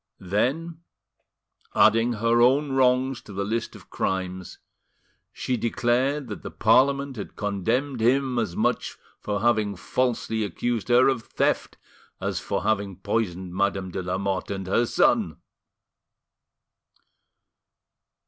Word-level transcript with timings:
Then, 0.17 0.79
adding 1.75 2.13
her 2.13 2.41
own 2.41 2.71
wrongs 2.71 3.21
to 3.21 3.33
the 3.33 3.43
list 3.45 3.75
of 3.75 3.91
crimes, 3.91 4.57
she 5.31 5.57
declared 5.57 6.27
that 6.29 6.41
the 6.41 6.49
Parliament 6.49 7.17
had 7.17 7.35
condemned 7.35 8.01
him 8.01 8.39
as 8.39 8.55
much 8.55 8.97
for 9.19 9.41
having 9.41 9.75
falsely 9.75 10.43
accused 10.43 10.87
her 10.87 11.07
of 11.07 11.21
theft 11.25 11.77
as 12.19 12.39
for 12.39 12.63
having 12.63 12.95
poisoned 12.95 13.53
Madame 13.53 13.91
de 13.91 14.01
Lamotte 14.01 14.49
and 14.49 14.65
her 14.65 14.87
son! 14.87 15.37